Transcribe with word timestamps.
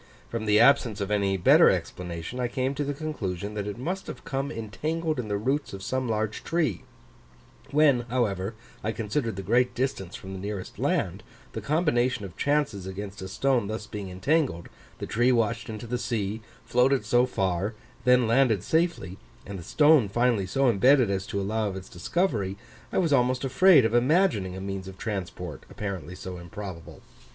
From 0.29 0.45
the 0.47 0.59
absence 0.59 0.99
of 0.99 1.11
any 1.11 1.37
better 1.37 1.69
explanation, 1.69 2.39
I 2.39 2.47
came 2.47 2.73
to 2.73 2.83
the 2.83 2.95
conclusion 2.95 3.53
that 3.53 3.67
it 3.67 3.77
must 3.77 4.07
have 4.07 4.25
come 4.25 4.51
entangled 4.51 5.19
in 5.19 5.27
the 5.27 5.37
roots 5.37 5.73
of 5.73 5.83
some 5.83 6.09
large 6.09 6.43
tree: 6.43 6.81
when, 7.69 7.99
however, 8.09 8.55
I 8.83 8.93
considered 8.93 9.35
the 9.35 9.43
great 9.43 9.75
distance 9.75 10.15
from 10.15 10.33
the 10.33 10.39
nearest 10.39 10.79
land, 10.79 11.21
the 11.53 11.61
combination 11.61 12.25
of 12.25 12.35
chances 12.35 12.87
against 12.87 13.21
a 13.21 13.27
stone 13.27 13.67
thus 13.67 13.85
being 13.85 14.09
entangled, 14.09 14.69
the 14.97 15.05
tree 15.05 15.31
washed 15.31 15.69
into 15.69 15.85
the 15.85 15.99
sea, 15.99 16.41
floated 16.65 17.05
so 17.05 17.27
far, 17.27 17.75
then 18.03 18.25
landed 18.25 18.63
safely, 18.63 19.19
and 19.45 19.59
the 19.59 19.63
stone 19.63 20.09
finally 20.09 20.47
so 20.47 20.67
embedded 20.67 21.11
as 21.11 21.27
to 21.27 21.39
allow 21.39 21.67
of 21.67 21.75
its 21.75 21.87
discovery, 21.87 22.57
I 22.91 22.97
was 22.97 23.13
almost 23.13 23.43
afraid 23.43 23.85
of 23.85 23.93
imagining 23.93 24.55
a 24.55 24.61
means 24.61 24.87
of 24.87 24.97
transport 24.97 25.63
apparently 25.69 26.15
so 26.15 26.39
improbable. 26.39 27.03